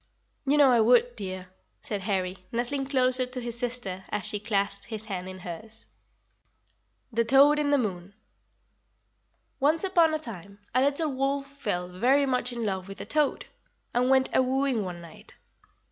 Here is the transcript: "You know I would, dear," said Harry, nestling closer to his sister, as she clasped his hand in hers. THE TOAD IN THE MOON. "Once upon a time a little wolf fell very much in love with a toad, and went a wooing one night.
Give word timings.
"You 0.47 0.57
know 0.57 0.71
I 0.71 0.81
would, 0.81 1.15
dear," 1.15 1.49
said 1.83 2.01
Harry, 2.01 2.39
nestling 2.51 2.87
closer 2.87 3.27
to 3.27 3.39
his 3.39 3.59
sister, 3.59 4.03
as 4.09 4.25
she 4.25 4.39
clasped 4.39 4.87
his 4.87 5.05
hand 5.05 5.29
in 5.29 5.37
hers. 5.37 5.85
THE 7.11 7.23
TOAD 7.23 7.59
IN 7.59 7.69
THE 7.69 7.77
MOON. 7.77 8.15
"Once 9.59 9.83
upon 9.83 10.15
a 10.15 10.17
time 10.17 10.57
a 10.73 10.81
little 10.81 11.11
wolf 11.11 11.45
fell 11.45 11.87
very 11.87 12.25
much 12.25 12.51
in 12.51 12.65
love 12.65 12.87
with 12.87 12.99
a 12.99 13.05
toad, 13.05 13.45
and 13.93 14.09
went 14.09 14.29
a 14.35 14.41
wooing 14.41 14.83
one 14.83 15.01
night. 15.01 15.35